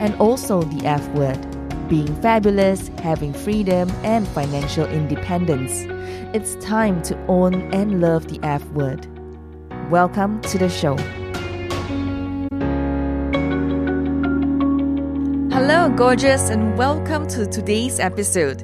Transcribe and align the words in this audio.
and 0.00 0.14
also 0.16 0.62
the 0.62 0.86
F 0.86 1.06
word 1.10 1.38
being 1.88 2.14
fabulous, 2.22 2.88
having 3.02 3.34
freedom, 3.34 3.90
and 4.04 4.26
financial 4.28 4.86
independence. 4.86 5.84
It's 6.32 6.54
time 6.64 7.02
to 7.02 7.18
own 7.26 7.74
and 7.74 8.00
love 8.00 8.28
the 8.28 8.38
F 8.44 8.64
word. 8.70 9.06
Welcome 9.90 10.40
to 10.42 10.56
the 10.56 10.68
show. 10.68 10.96
Hello, 15.52 15.90
gorgeous, 15.90 16.48
and 16.48 16.78
welcome 16.78 17.26
to 17.26 17.44
today's 17.46 17.98
episode. 17.98 18.62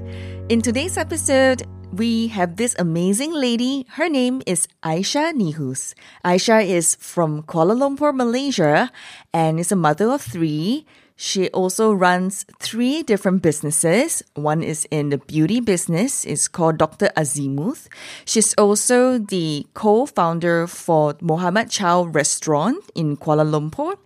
In 0.49 0.63
today's 0.63 0.97
episode, 0.97 1.65
we 1.93 2.29
have 2.29 2.57
this 2.57 2.77
amazing 2.79 3.33
lady. 3.33 3.87
Her 3.91 4.09
name 4.09 4.41
is 4.47 4.69
Aisha 4.85 5.33
Nihus. 5.33 5.95
Aisha 6.25 6.65
is 6.65 6.95
from 6.95 7.43
Kuala 7.43 7.77
Lumpur, 7.77 8.15
Malaysia, 8.15 8.93
and 9.35 9.59
is 9.59 9.73
a 9.73 9.77
mother 9.77 10.11
of 10.13 10.23
three. 10.23 10.87
She 11.17 11.49
also 11.51 11.93
runs 11.93 12.45
three 12.61 13.03
different 13.03 13.41
businesses. 13.41 14.23
One 14.35 14.63
is 14.63 14.87
in 14.91 15.09
the 15.09 15.17
beauty 15.19 15.61
business. 15.61 16.25
It's 16.27 16.47
called 16.47 16.77
Dr. 16.77 17.11
Azimuth. 17.17 17.89
She's 18.27 18.53
also 18.55 19.19
the 19.19 19.67
co-founder 19.73 20.67
for 20.67 21.17
Mohammed 21.23 21.71
Chow 21.71 22.05
restaurant 22.05 22.85
in 22.95 23.17
Kuala 23.17 23.49
Lumpur, 23.49 23.97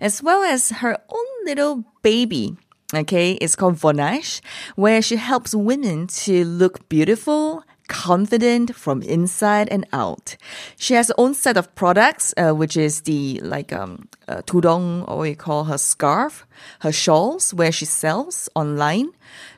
as 0.00 0.22
well 0.22 0.42
as 0.42 0.70
her 0.70 0.96
own 1.10 1.26
little 1.44 1.84
baby. 2.02 2.56
Okay, 2.94 3.32
it's 3.40 3.56
called 3.56 3.76
Vonash, 3.76 4.40
where 4.76 5.00
she 5.00 5.16
helps 5.16 5.54
women 5.54 6.06
to 6.06 6.44
look 6.44 6.88
beautiful, 6.88 7.64
confident 7.88 8.74
from 8.74 9.02
inside 9.02 9.68
and 9.68 9.86
out. 9.92 10.36
She 10.76 10.94
has 10.94 11.08
her 11.08 11.14
own 11.18 11.34
set 11.34 11.56
of 11.56 11.74
products, 11.74 12.34
uh, 12.36 12.52
which 12.52 12.76
is 12.76 13.02
the 13.02 13.40
like 13.40 13.72
um 13.72 14.08
uh, 14.28 14.42
tudong 14.42 15.08
or 15.08 15.18
we 15.18 15.34
call 15.34 15.64
her 15.64 15.78
scarf, 15.78 16.46
her 16.80 16.92
shawls, 16.92 17.54
where 17.54 17.72
she 17.72 17.84
sells 17.84 18.48
online. 18.54 19.10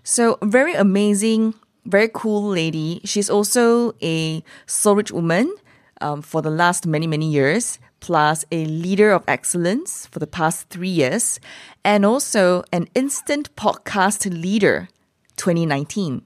So 0.03 0.39
very 0.43 0.75
amazing, 0.75 1.55
very 1.85 2.09
cool 2.13 2.49
lady. 2.49 3.01
She's 3.05 3.31
also 3.31 3.95
a 4.03 4.43
rich 4.85 5.13
woman 5.13 5.55
um, 6.01 6.23
for 6.23 6.43
the 6.43 6.51
last 6.51 6.87
many 6.87 7.07
many 7.07 7.31
years. 7.31 7.79
Plus, 8.01 8.45
a 8.53 8.67
leader 8.67 9.13
of 9.13 9.25
excellence 9.27 10.07
for 10.09 10.19
the 10.19 10.27
past 10.27 10.69
three 10.69 10.93
years, 10.93 11.41
and 11.83 12.05
also 12.05 12.63
an 12.71 12.87
instant 12.95 13.49
podcast 13.57 14.29
leader 14.31 14.89
2019. 15.37 16.21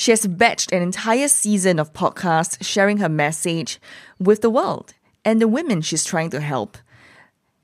She 0.00 0.12
has 0.12 0.26
batched 0.26 0.74
an 0.74 0.80
entire 0.80 1.28
season 1.28 1.78
of 1.78 1.92
podcasts 1.92 2.56
sharing 2.64 2.96
her 3.04 3.08
message 3.10 3.78
with 4.18 4.40
the 4.40 4.48
world 4.48 4.94
and 5.26 5.42
the 5.42 5.46
women 5.46 5.82
she's 5.82 6.06
trying 6.06 6.30
to 6.30 6.40
help. 6.40 6.78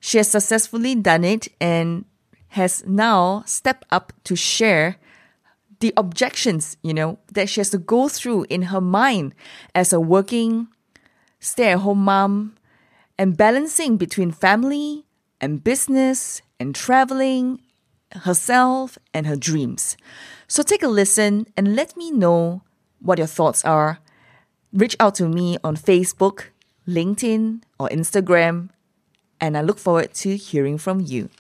She 0.00 0.18
has 0.18 0.28
successfully 0.28 0.94
done 0.94 1.24
it 1.24 1.48
and 1.62 2.04
has 2.48 2.84
now 2.86 3.42
stepped 3.46 3.86
up 3.90 4.12
to 4.24 4.36
share 4.36 4.96
the 5.80 5.94
objections, 5.96 6.76
you 6.82 6.92
know, 6.92 7.18
that 7.32 7.48
she 7.48 7.60
has 7.60 7.70
to 7.70 7.78
go 7.78 8.06
through 8.06 8.44
in 8.50 8.68
her 8.68 8.82
mind 8.82 9.34
as 9.74 9.94
a 9.94 9.98
working 9.98 10.68
stay 11.40 11.72
at 11.72 11.78
home 11.78 12.04
mom 12.04 12.54
and 13.16 13.38
balancing 13.38 13.96
between 13.96 14.30
family 14.30 15.06
and 15.40 15.64
business 15.64 16.42
and 16.60 16.74
traveling 16.74 17.62
herself 18.12 18.98
and 19.14 19.26
her 19.26 19.36
dreams. 19.36 19.96
So 20.48 20.62
take 20.62 20.82
a 20.82 20.88
listen 20.88 21.46
and 21.56 21.74
let 21.74 21.96
me 21.96 22.10
know 22.10 22.62
what 23.00 23.18
your 23.18 23.26
thoughts 23.26 23.64
are. 23.64 23.98
Reach 24.72 24.96
out 25.00 25.14
to 25.16 25.28
me 25.28 25.58
on 25.64 25.76
Facebook, 25.76 26.54
LinkedIn, 26.86 27.62
or 27.80 27.88
Instagram, 27.88 28.70
and 29.40 29.56
I 29.56 29.62
look 29.62 29.78
forward 29.78 30.14
to 30.14 30.36
hearing 30.36 30.78
from 30.78 31.00
you. 31.00 31.30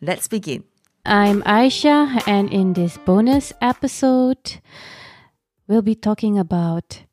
Let's 0.00 0.26
begin. 0.28 0.64
I'm 1.04 1.42
Aisha, 1.42 2.20
and 2.26 2.52
in 2.52 2.72
this 2.72 2.98
bonus 2.98 3.52
episode, 3.62 4.58
we'll 5.68 5.82
be 5.82 5.94
talking 5.94 6.36
about 6.36 7.04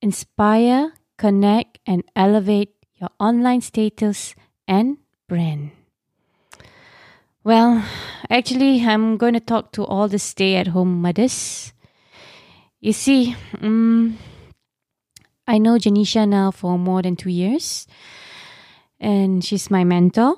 inspire, 0.00 0.92
connect, 1.18 1.78
and 1.84 2.04
elevate 2.14 2.74
your 2.94 3.10
online 3.18 3.60
status 3.60 4.34
and 4.68 4.98
brand. 5.26 5.72
Well, 7.44 7.84
actually, 8.30 8.80
I'm 8.84 9.18
going 9.18 9.34
to 9.34 9.40
talk 9.40 9.72
to 9.72 9.84
all 9.84 10.08
the 10.08 10.18
stay 10.18 10.56
at 10.56 10.68
home 10.68 11.02
mothers. 11.02 11.74
You 12.80 12.92
see, 12.94 13.36
um, 13.60 14.18
I 15.46 15.58
know 15.58 15.76
Janisha 15.76 16.26
now 16.26 16.50
for 16.50 16.78
more 16.78 17.02
than 17.02 17.16
two 17.16 17.28
years, 17.30 17.86
and 18.98 19.44
she's 19.44 19.70
my 19.70 19.84
mentor. 19.84 20.36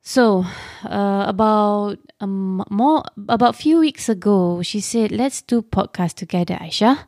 So, 0.00 0.44
uh, 0.84 1.24
about 1.26 1.98
um, 2.20 2.64
more 2.70 3.02
about 3.28 3.56
few 3.56 3.78
weeks 3.80 4.08
ago, 4.08 4.62
she 4.62 4.80
said, 4.80 5.10
"Let's 5.10 5.42
do 5.42 5.62
podcast 5.62 6.14
together, 6.14 6.54
Aisha." 6.54 6.98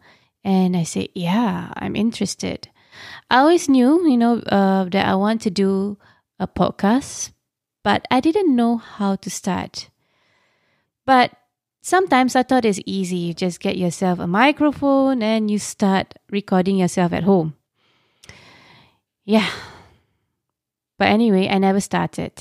And 0.43 0.77
I 0.77 0.83
said, 0.83 1.09
"Yeah, 1.15 1.73
I'm 1.77 1.95
interested." 1.95 2.69
I 3.31 3.39
always 3.39 3.69
knew, 3.69 4.07
you 4.09 4.17
know, 4.17 4.39
uh, 4.39 4.85
that 4.91 5.07
I 5.07 5.15
want 5.15 5.41
to 5.43 5.51
do 5.51 5.99
a 6.39 6.47
podcast, 6.47 7.31
but 7.85 8.09
I 8.11 8.19
didn't 8.19 8.57
know 8.57 8.79
how 8.79 9.15
to 9.17 9.31
start. 9.31 9.91
But 11.07 11.33
sometimes 11.83 12.35
I 12.35 12.43
thought 12.43 12.65
it's 12.65 12.81
easy. 12.87 13.17
You 13.19 13.35
just 13.35 13.61
get 13.61 13.77
yourself 13.77 14.19
a 14.19 14.27
microphone 14.27 15.23
and 15.23 15.51
you 15.51 15.59
start 15.59 16.15
recording 16.31 16.79
yourself 16.79 17.13
at 17.13 17.25
home. 17.25 17.55
Yeah. 19.25 19.49
But 20.99 21.09
anyway, 21.09 21.49
I 21.49 21.59
never 21.59 21.81
started. 21.81 22.33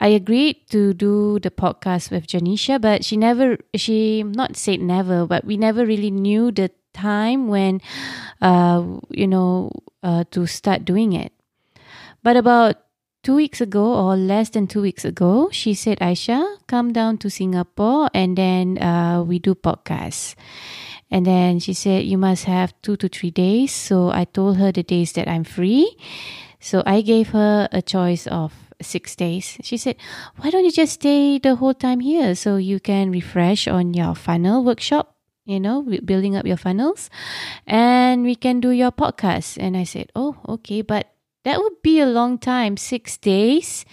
I 0.00 0.08
agreed 0.08 0.68
to 0.70 0.94
do 0.94 1.38
the 1.40 1.50
podcast 1.50 2.10
with 2.10 2.26
Janisha, 2.26 2.80
but 2.80 3.04
she 3.04 3.18
never, 3.18 3.58
she 3.76 4.22
not 4.22 4.56
said 4.56 4.80
never, 4.80 5.26
but 5.26 5.44
we 5.44 5.58
never 5.58 5.84
really 5.84 6.10
knew 6.10 6.50
the 6.50 6.70
time 6.94 7.48
when, 7.48 7.82
uh, 8.40 8.82
you 9.10 9.26
know, 9.26 9.70
uh, 10.02 10.24
to 10.30 10.46
start 10.46 10.86
doing 10.86 11.12
it. 11.12 11.32
But 12.22 12.38
about 12.38 12.76
two 13.22 13.34
weeks 13.36 13.60
ago 13.60 13.94
or 13.94 14.16
less 14.16 14.50
than 14.50 14.66
two 14.66 14.82
weeks 14.82 15.04
ago, 15.04 15.48
she 15.52 15.74
said, 15.74 15.98
Aisha, 16.00 16.56
come 16.66 16.92
down 16.92 17.18
to 17.18 17.30
Singapore 17.30 18.08
and 18.14 18.36
then 18.36 18.78
uh, 18.78 19.22
we 19.22 19.38
do 19.38 19.54
podcasts. 19.54 20.34
And 21.10 21.26
then 21.26 21.58
she 21.58 21.74
said, 21.74 22.04
you 22.04 22.16
must 22.16 22.44
have 22.44 22.72
two 22.82 22.96
to 22.96 23.08
three 23.08 23.30
days. 23.30 23.72
So 23.72 24.10
I 24.10 24.24
told 24.24 24.58
her 24.58 24.70
the 24.70 24.82
days 24.82 25.12
that 25.12 25.28
I'm 25.28 25.44
free. 25.44 25.96
So 26.60 26.82
I 26.86 27.00
gave 27.00 27.30
her 27.30 27.68
a 27.72 27.82
choice 27.82 28.26
of 28.26 28.52
six 28.80 29.16
days. 29.16 29.58
She 29.62 29.76
said, 29.76 29.96
why 30.36 30.50
don't 30.50 30.64
you 30.64 30.70
just 30.70 30.94
stay 30.94 31.38
the 31.38 31.56
whole 31.56 31.74
time 31.74 32.00
here 32.00 32.34
so 32.34 32.56
you 32.56 32.80
can 32.80 33.10
refresh 33.10 33.66
on 33.66 33.92
your 33.94 34.14
funnel 34.14 34.64
workshop? 34.64 35.16
You 35.46 35.58
know, 35.58 35.82
building 35.82 36.36
up 36.36 36.46
your 36.46 36.58
funnels, 36.58 37.10
and 37.66 38.22
we 38.22 38.36
can 38.36 38.60
do 38.60 38.70
your 38.70 38.92
podcast. 38.92 39.58
And 39.58 39.76
I 39.76 39.82
said, 39.82 40.12
Oh, 40.14 40.36
okay, 40.46 40.82
but 40.82 41.10
that 41.44 41.58
would 41.60 41.82
be 41.82 42.00
a 42.00 42.06
long 42.06 42.38
time. 42.38 42.76
Six 42.76 43.16
days. 43.16 43.84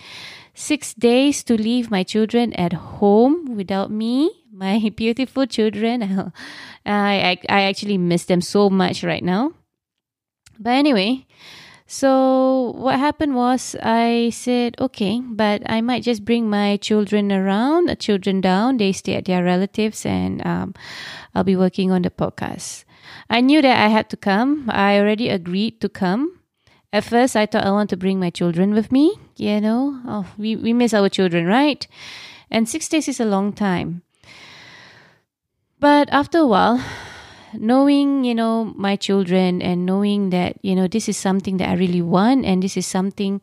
Six 0.53 0.93
days 0.93 1.43
to 1.43 1.53
leave 1.53 1.91
my 1.91 2.03
children 2.03 2.53
at 2.53 2.73
home 2.73 3.55
without 3.55 3.91
me. 3.91 4.31
My 4.57 4.91
beautiful 4.95 5.45
children. 5.45 6.01
I, 6.85 7.37
I, 7.37 7.37
I 7.47 7.61
actually 7.69 7.99
miss 7.99 8.25
them 8.25 8.41
so 8.41 8.71
much 8.71 9.03
right 9.03 9.23
now. 9.23 9.51
But 10.59 10.71
anyway, 10.71 11.27
so 11.85 12.73
what 12.75 12.97
happened 12.97 13.35
was 13.35 13.75
I 13.83 14.31
said, 14.33 14.75
okay, 14.81 15.21
but 15.21 15.61
I 15.67 15.81
might 15.81 16.01
just 16.01 16.25
bring 16.25 16.49
my 16.49 16.77
children 16.77 17.31
around, 17.31 17.95
children 17.99 18.41
down. 18.41 18.77
They 18.77 18.93
stay 18.93 19.13
at 19.13 19.25
their 19.25 19.43
relatives, 19.43 20.07
and 20.07 20.43
um, 20.43 20.73
I'll 21.35 21.43
be 21.43 21.55
working 21.55 21.91
on 21.91 22.01
the 22.01 22.09
podcast. 22.09 22.83
I 23.29 23.41
knew 23.41 23.61
that 23.61 23.77
I 23.77 23.89
had 23.89 24.09
to 24.09 24.17
come. 24.17 24.71
I 24.73 24.97
already 24.97 25.29
agreed 25.29 25.79
to 25.81 25.89
come 25.89 26.36
at 26.93 27.03
first, 27.03 27.35
I 27.35 27.45
thought 27.45 27.65
I 27.65 27.71
want 27.71 27.89
to 27.89 27.97
bring 27.97 28.19
my 28.19 28.29
children 28.29 28.73
with 28.73 28.91
me. 28.91 29.15
You 29.35 29.59
know, 29.59 30.01
oh, 30.07 30.25
we, 30.37 30.55
we 30.55 30.73
miss 30.73 30.93
our 30.93 31.09
children, 31.09 31.45
right? 31.45 31.85
And 32.49 32.67
six 32.67 32.87
days 32.87 33.07
is 33.07 33.19
a 33.19 33.25
long 33.25 33.53
time. 33.53 34.03
But 35.79 36.09
after 36.11 36.39
a 36.39 36.47
while, 36.47 36.83
knowing, 37.53 38.23
you 38.23 38.33
know, 38.33 38.73
my 38.75 38.95
children 38.95 39.61
and 39.61 39.85
knowing 39.85 40.29
that, 40.31 40.57
you 40.63 40.75
know, 40.75 40.87
this 40.87 41.07
is 41.09 41.17
something 41.17 41.57
that 41.57 41.69
I 41.69 41.73
really 41.73 42.01
want 42.01 42.45
and 42.45 42.63
this 42.63 42.77
is 42.77 42.87
something 42.87 43.41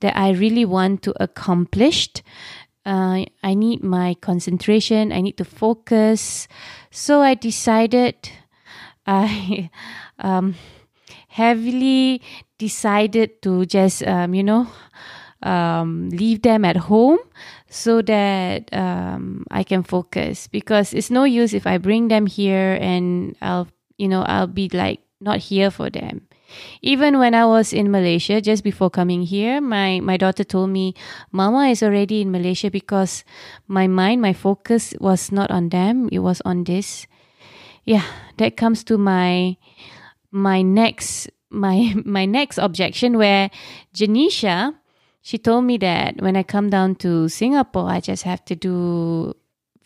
that 0.00 0.16
I 0.16 0.30
really 0.32 0.64
want 0.64 1.02
to 1.04 1.22
accomplish. 1.22 2.10
Uh, 2.84 3.24
I 3.42 3.54
need 3.54 3.82
my 3.82 4.14
concentration. 4.20 5.12
I 5.12 5.20
need 5.20 5.38
to 5.38 5.44
focus. 5.44 6.48
So 6.90 7.20
I 7.20 7.34
decided, 7.34 8.28
I 9.06 9.70
um, 10.18 10.56
heavily 11.28 12.20
decided 12.62 13.42
to 13.42 13.66
just, 13.66 14.06
um, 14.06 14.38
you 14.38 14.46
know, 14.46 14.70
um, 15.42 16.10
leave 16.10 16.42
them 16.42 16.64
at 16.64 16.76
home 16.76 17.18
so 17.68 18.02
that 18.02 18.70
um, 18.72 19.44
I 19.50 19.64
can 19.64 19.82
focus 19.82 20.46
because 20.46 20.94
it's 20.94 21.10
no 21.10 21.24
use 21.24 21.54
if 21.54 21.66
I 21.66 21.78
bring 21.78 22.08
them 22.08 22.26
here 22.26 22.78
and 22.80 23.34
I'll 23.42 23.66
you 23.98 24.08
know 24.08 24.22
I'll 24.22 24.46
be 24.46 24.68
like 24.72 25.00
not 25.20 25.38
here 25.38 25.70
for 25.70 25.90
them. 25.90 26.28
Even 26.82 27.18
when 27.18 27.34
I 27.34 27.46
was 27.46 27.72
in 27.72 27.90
Malaysia 27.90 28.40
just 28.40 28.62
before 28.62 28.90
coming 28.90 29.22
here, 29.22 29.60
my 29.60 30.00
my 30.00 30.20
daughter 30.20 30.44
told 30.44 30.70
me, 30.70 30.94
"Mama 31.32 31.72
is 31.72 31.82
already 31.82 32.20
in 32.20 32.30
Malaysia 32.30 32.70
because 32.70 33.24
my 33.66 33.88
mind, 33.88 34.20
my 34.20 34.36
focus 34.36 34.92
was 35.00 35.32
not 35.32 35.50
on 35.50 35.72
them; 35.72 36.12
it 36.12 36.20
was 36.20 36.44
on 36.44 36.68
this." 36.68 37.08
Yeah, 37.88 38.04
that 38.36 38.60
comes 38.60 38.84
to 38.92 39.00
my 39.00 39.56
my 40.30 40.60
next 40.60 41.32
my 41.52 41.94
my 42.04 42.24
next 42.24 42.58
objection 42.58 43.18
where 43.18 43.50
Janisha 43.94 44.74
she 45.22 45.38
told 45.38 45.64
me 45.64 45.78
that 45.78 46.20
when 46.20 46.36
I 46.36 46.42
come 46.42 46.68
down 46.68 46.96
to 46.96 47.28
Singapore, 47.28 47.88
I 47.88 48.00
just 48.00 48.24
have 48.24 48.44
to 48.46 48.56
do 48.56 49.34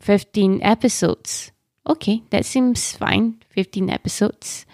15 0.01 0.63
episodes. 0.63 1.53
Okay, 1.87 2.23
that 2.31 2.47
seems 2.47 2.97
fine. 2.97 3.43
15 3.51 3.91
episodes. 3.91 4.65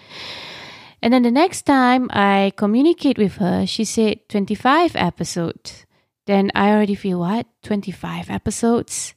And 1.01 1.13
then 1.13 1.23
the 1.23 1.31
next 1.31 1.63
time 1.63 2.09
I 2.11 2.53
communicate 2.55 3.17
with 3.17 3.35
her, 3.35 3.65
she 3.67 3.83
said 3.83 4.29
25 4.29 4.95
episodes. 4.95 5.85
Then 6.25 6.49
I 6.55 6.71
already 6.71 6.95
feel 6.95 7.19
what? 7.19 7.45
25 7.63 8.29
episodes? 8.29 9.13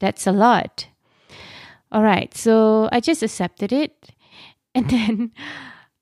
That's 0.00 0.26
a 0.26 0.32
lot. 0.32 0.86
All 1.90 2.02
right, 2.02 2.32
so 2.36 2.90
I 2.92 3.00
just 3.00 3.22
accepted 3.22 3.72
it. 3.72 4.10
And 4.72 4.88
then 4.88 5.32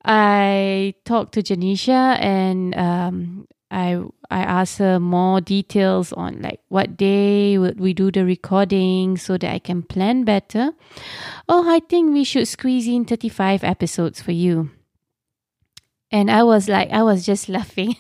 I 0.09 0.95
talked 1.05 1.35
to 1.35 1.43
Janisha 1.43 2.19
and 2.19 2.75
um, 2.77 3.47
I 3.71 4.03
I 4.31 4.41
asked 4.41 4.79
her 4.79 4.99
more 4.99 5.43
details 5.43 6.15
on 6.15 6.41
like 6.41 6.61
what 6.69 6.97
day 6.97 7.59
would 7.59 7.79
we 7.79 7.93
do 7.93 8.11
the 8.11 8.25
recording 8.25 9.19
so 9.19 9.37
that 9.37 9.53
I 9.53 9.59
can 9.59 9.83
plan 9.83 10.25
better. 10.25 10.73
Oh, 11.47 11.69
I 11.71 11.81
think 11.81 12.15
we 12.15 12.25
should 12.25 12.49
squeeze 12.49 12.89
in 12.89 13.05
35 13.05 13.63
episodes 13.63 14.23
for 14.23 14.33
you. 14.33 14.71
And 16.11 16.31
I 16.31 16.43
was 16.43 16.71
like 16.71 16.89
I 16.91 17.03
was 17.03 17.27
just 17.27 17.49
laughing. 17.59 17.95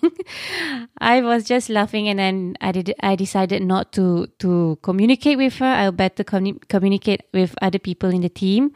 I 0.99 1.21
was 1.21 1.45
just 1.45 1.69
laughing 1.69 2.09
and 2.09 2.19
then 2.19 2.57
I 2.63 2.73
did 2.73 2.95
I 3.01 3.17
decided 3.17 3.61
not 3.63 3.93
to 3.93 4.29
to 4.39 4.79
communicate 4.81 5.37
with 5.37 5.57
her. 5.57 5.67
I'll 5.67 5.93
better 5.93 6.25
com- 6.25 6.61
communicate 6.71 7.21
with 7.35 7.55
other 7.61 7.79
people 7.79 8.09
in 8.09 8.23
the 8.23 8.31
team 8.31 8.73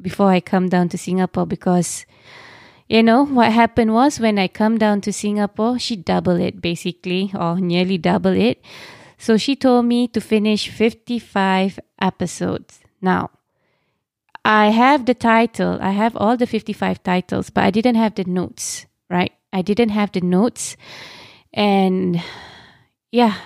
before 0.00 0.30
I 0.30 0.40
come 0.40 0.70
down 0.70 0.88
to 0.88 0.96
Singapore 0.96 1.46
because 1.46 2.06
you 2.92 3.02
know 3.02 3.24
what 3.24 3.50
happened 3.50 3.94
was 3.94 4.20
when 4.20 4.38
I 4.38 4.48
come 4.48 4.76
down 4.76 5.00
to 5.00 5.14
Singapore, 5.14 5.78
she 5.78 5.96
doubled 5.96 6.40
it 6.40 6.60
basically, 6.60 7.32
or 7.32 7.58
nearly 7.58 7.96
double 7.96 8.36
it. 8.36 8.60
So 9.16 9.38
she 9.38 9.56
told 9.56 9.86
me 9.86 10.08
to 10.08 10.20
finish 10.20 10.68
55 10.68 11.80
episodes. 11.98 12.80
Now, 13.00 13.30
I 14.44 14.68
have 14.68 15.06
the 15.06 15.14
title, 15.14 15.78
I 15.80 15.92
have 15.92 16.14
all 16.16 16.36
the 16.36 16.46
55 16.46 17.02
titles, 17.02 17.48
but 17.48 17.64
I 17.64 17.70
didn't 17.70 17.94
have 17.94 18.14
the 18.14 18.24
notes, 18.24 18.84
right? 19.08 19.32
I 19.54 19.62
didn't 19.62 19.90
have 19.90 20.12
the 20.12 20.20
notes. 20.20 20.76
And 21.54 22.20
yeah, 23.10 23.36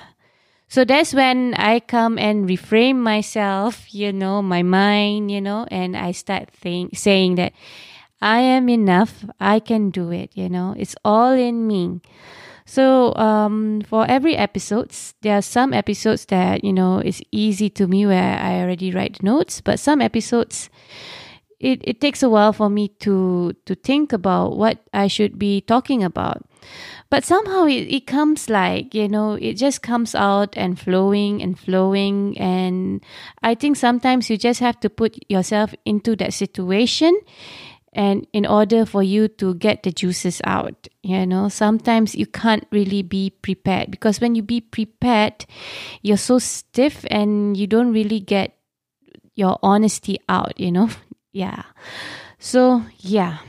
so 0.67 0.85
that's 0.85 1.15
when 1.15 1.55
I 1.55 1.79
come 1.79 2.19
and 2.19 2.49
reframe 2.49 2.97
myself, 2.97 3.95
you 3.95 4.13
know, 4.13 4.43
my 4.43 4.65
mind, 4.65 5.31
you 5.31 5.41
know, 5.41 5.69
and 5.71 5.97
I 5.97 6.11
start 6.11 6.51
think, 6.51 6.99
saying 6.99 7.37
that 7.37 7.53
I 8.21 8.41
am 8.41 8.69
enough. 8.69 9.25
I 9.41 9.61
can 9.61 9.91
do 9.91 10.11
it. 10.11 10.31
You 10.35 10.49
know, 10.49 10.75
it's 10.77 10.97
all 11.05 11.33
in 11.33 11.67
me. 11.67 12.01
So 12.65 13.15
um, 13.15 13.83
for 13.83 14.05
every 14.09 14.37
episodes, 14.37 15.15
there 15.23 15.39
are 15.39 15.43
some 15.43 15.73
episodes 15.73 16.27
that 16.27 16.65
you 16.65 16.73
know 16.73 16.99
it's 16.99 17.23
easy 17.31 17.71
to 17.71 17.87
me 17.87 18.07
where 18.07 18.39
I 18.39 18.61
already 18.61 18.91
write 18.91 19.23
notes, 19.23 19.61
but 19.61 19.79
some 19.79 20.01
episodes 20.01 20.69
it, 21.61 21.81
it 21.85 22.01
takes 22.01 22.23
a 22.23 22.29
while 22.29 22.53
for 22.53 22.69
me 22.69 22.89
to 23.01 23.55
to 23.65 23.75
think 23.75 24.13
about 24.13 24.57
what 24.57 24.79
I 24.93 25.07
should 25.07 25.39
be 25.39 25.61
talking 25.61 26.03
about. 26.03 26.43
But 27.09 27.25
somehow 27.25 27.67
it, 27.67 27.87
it 27.89 28.07
comes 28.07 28.51
like, 28.51 28.95
you 28.95 29.09
know, 29.09 29.35
it 29.35 29.55
just 29.55 29.81
comes 29.83 30.15
out 30.15 30.57
and 30.57 30.79
flowing 30.79 31.41
and 31.41 31.59
flowing. 31.59 32.37
And 32.39 33.05
I 33.43 33.55
think 33.55 33.77
sometimes 33.77 34.29
you 34.29 34.37
just 34.37 34.59
have 34.61 34.81
to 34.81 34.91
put 34.91 35.17
yourself 35.31 35.75
into 35.85 36.17
that 36.17 36.35
situation 36.35 37.17
and 37.97 38.27
in 38.35 38.45
order 38.47 38.85
for 38.85 39.03
you 39.03 39.27
to 39.27 39.55
get 39.55 39.83
the 39.83 39.91
juices 39.91 40.41
out 40.45 40.87
you 41.03 41.27
know 41.27 41.49
sometimes 41.49 42.15
you 42.15 42.27
can't 42.27 42.67
really 42.71 43.03
be 43.03 43.31
prepared 43.31 43.91
because 43.91 44.21
when 44.21 44.37
you 44.37 44.43
be 44.43 44.61
prepared 44.61 45.47
you're 46.03 46.21
so 46.21 46.39
stiff 46.39 47.05
and 47.11 47.57
you 47.57 47.67
don't 47.67 47.93
really 47.93 48.21
get 48.21 48.53
your 49.35 49.59
honesty 49.63 50.21
out 50.29 50.53
you 50.61 50.71
know? 50.71 50.89
Yeah. 51.33 51.65
So 52.39 52.81
yeah. 53.01 53.45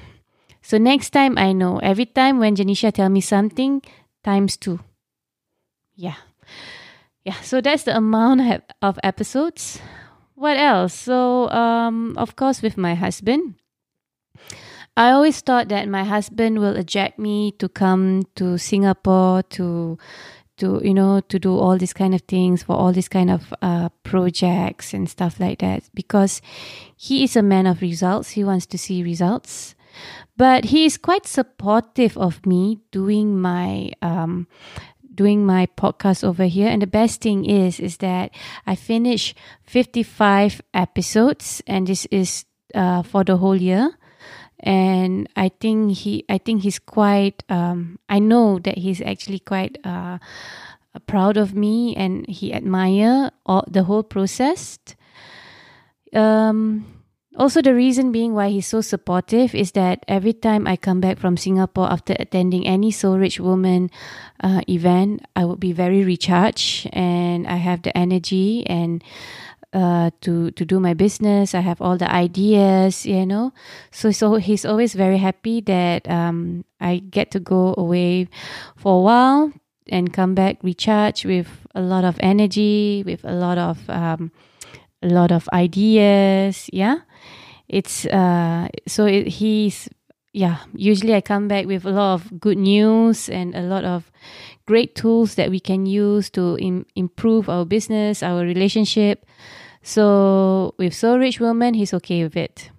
So 0.62 0.78
next 0.78 1.12
time 1.12 1.38
i 1.38 1.54
know. 1.54 1.80
Every 1.80 2.06
time 2.06 2.38
when 2.38 2.54
janisha 2.58 2.92
tell 2.92 3.08
me 3.08 3.22
something 3.22 3.82
times 4.26 4.58
two. 4.58 4.84
Yeah. 5.96 6.20
Yeah 7.24 7.40
so 7.40 7.62
that's 7.62 7.84
the 7.84 7.96
amount 7.96 8.42
of 8.82 9.00
episodes. 9.04 9.80
What 10.36 10.58
else? 10.58 10.94
So 10.94 11.48
um 11.48 12.18
of 12.18 12.36
course 12.36 12.62
with 12.62 12.76
my 12.76 12.94
husband 12.96 13.56
I 14.95 15.12
always 15.12 15.42
thought 15.42 15.69
that 15.69 15.88
my 15.88 16.04
husband 16.04 16.60
will 16.60 16.75
eject 16.75 17.19
me 17.19 17.51
to 17.60 17.69
come 17.69 18.24
to 18.36 18.57
Singapore 18.57 19.44
to 19.44 19.98
to 20.57 20.81
you 20.84 20.94
know 20.94 21.22
to 21.22 21.38
do 21.38 21.56
all 21.56 21.78
these 21.78 21.94
kind 21.94 22.16
of 22.16 22.22
things 22.22 22.63
for 22.63 22.75
all 22.75 22.92
these 22.92 23.07
kind 23.07 23.30
of 23.30 23.54
uh, 23.62 23.89
projects 24.04 24.94
and 24.94 25.07
stuff 25.07 25.39
like 25.39 25.60
that 25.60 25.84
because 25.94 26.42
he 26.95 27.24
is 27.24 27.36
a 27.36 27.44
man 27.44 27.68
of 27.68 27.81
results. 27.81 28.31
He 28.31 28.44
wants 28.44 28.66
to 28.68 28.78
see 28.78 29.04
results. 29.04 29.75
But 30.36 30.66
he 30.66 30.86
is 30.86 30.98
quite 30.98 31.25
supportive 31.25 32.18
of 32.18 32.45
me 32.45 32.80
doing 32.92 33.40
my 33.40 33.92
um, 34.01 34.48
doing 35.13 35.45
my 35.45 35.68
podcast 35.78 36.24
over 36.24 36.45
here. 36.45 36.69
And 36.69 36.81
the 36.81 36.88
best 36.88 37.21
thing 37.21 37.45
is 37.45 37.80
is 37.80 37.97
that 37.97 38.31
i 38.66 38.76
finish 38.76 39.33
55 39.66 40.62
episodes 40.73 41.62
and 41.68 41.88
this 41.88 42.06
is 42.12 42.45
uh, 42.76 43.02
for 43.02 43.23
the 43.23 43.38
whole 43.38 43.56
year 43.56 43.96
and 44.59 45.30
I 45.35 45.49
think 45.49 45.97
he 45.97 46.26
I 46.30 46.37
think 46.37 46.64
he's 46.64 46.80
quite 46.80 47.44
um, 47.49 47.99
I 48.09 48.19
know 48.19 48.59
that 48.59 48.78
he's 48.78 49.02
actually 49.02 49.40
quite 49.40 49.78
uh, 49.83 50.18
proud 51.06 51.37
of 51.37 51.54
me 51.54 51.95
and 51.95 52.28
he 52.28 52.54
admire 52.54 53.31
all, 53.45 53.64
the 53.68 53.83
whole 53.83 54.04
process. 54.04 54.80
Um, 56.14 56.97
also, 57.37 57.61
the 57.61 57.76
reason 57.76 58.11
being 58.11 58.33
why 58.33 58.49
he's 58.49 58.66
so 58.66 58.81
supportive 58.81 59.54
is 59.54 59.73
that 59.73 60.04
every 60.07 60.33
time 60.33 60.66
I 60.66 60.76
come 60.76 60.99
back 60.99 61.19
from 61.19 61.37
Singapore 61.37 61.92
after 61.92 62.16
attending 62.19 62.66
any 62.66 62.90
Soul 62.90 63.19
Rich 63.19 63.40
Woman 63.40 63.92
uh, 64.42 64.61
event, 64.68 65.23
I 65.35 65.45
would 65.45 65.59
be 65.59 65.71
very 65.71 66.04
recharged 66.04 66.90
and 66.94 67.45
I 67.45 67.57
have 67.57 67.83
the 67.83 67.95
energy 67.95 68.66
and 68.66 69.04
uh, 69.74 70.12
to 70.21 70.52
to 70.52 70.66
do 70.66 70.80
my 70.80 70.94
business. 70.94 71.54
I 71.54 71.62
have 71.62 71.81
all 71.81 71.97
the 71.97 72.09
ideas, 72.12 73.06
you 73.06 73.26
know. 73.26 73.54
So 73.92 74.12
so 74.12 74.36
he's 74.36 74.66
always 74.66 74.94
very 74.94 75.18
happy 75.18 75.62
that 75.62 76.09
um, 76.09 76.66
I 76.80 77.00
get 77.09 77.31
to 77.31 77.40
go 77.40 77.76
away 77.78 78.28
for 78.76 79.00
a 79.00 79.02
while 79.02 79.54
and 79.90 80.14
come 80.14 80.36
back 80.36 80.57
recharge 80.64 81.26
with 81.26 81.47
a 81.76 81.81
lot 81.81 82.04
of 82.04 82.18
energy, 82.19 83.04
with 83.06 83.24
a 83.24 83.33
lot 83.33 83.57
of 83.57 83.90
um, 83.90 84.31
a 85.04 85.07
lot 85.07 85.31
of 85.31 85.47
ideas. 85.54 86.69
Yeah, 86.71 87.00
it's 87.68 88.06
uh, 88.07 88.68
so 88.88 89.06
it, 89.06 89.28
he's 89.28 89.90
yeah. 90.33 90.57
Usually 90.74 91.16
I 91.16 91.21
come 91.21 91.47
back 91.47 91.66
with 91.66 91.86
a 91.86 91.92
lot 91.92 92.14
of 92.16 92.40
good 92.40 92.57
news 92.57 93.30
and 93.30 93.56
a 93.56 93.62
lot 93.62 93.83
of 93.83 94.12
great 94.68 94.94
tools 94.94 95.36
that 95.36 95.50
we 95.50 95.59
can 95.59 95.86
use 95.88 96.30
to 96.31 96.57
Im- 96.59 96.86
improve 96.95 97.50
our 97.50 97.66
business, 97.66 98.21
our 98.21 98.42
relationship. 98.42 99.26
So 99.81 100.76
with 100.78 100.94
Soul 100.94 101.18
Rich 101.18 101.40
Woman, 101.40 101.74
he's 101.74 101.94
okay 101.94 102.24
with 102.24 102.38
it. 102.38 102.69